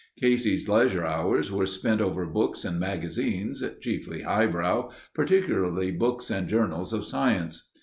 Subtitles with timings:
[0.19, 7.05] Casey's leisure hours were spent over books and magazines, chiefly highbrow—particularly books and journals of
[7.05, 7.69] science.